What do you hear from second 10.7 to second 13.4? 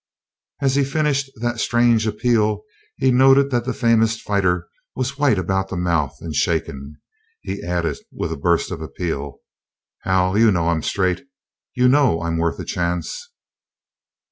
straight. You know I'm worth a chance."